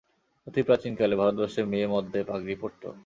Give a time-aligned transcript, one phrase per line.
[0.47, 2.83] অতি প্রাচীনকালে ভারতবর্ষে মেয়ে-মদ্দে পাগড়ি পড়ত।